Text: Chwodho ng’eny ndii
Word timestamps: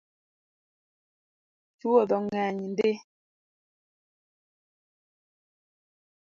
Chwodho 1.79 2.17
ng’eny 2.25 2.59
ndii 2.71 2.97